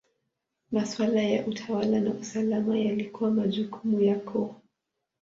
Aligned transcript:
Maswala 0.71 1.21
ya 1.21 1.47
utawala 1.47 1.99
na 1.99 2.13
usalama 2.13 2.77
yalikuwa 2.77 3.31
majukumu 3.31 4.01
ya 4.01 4.15
koo. 4.19 4.55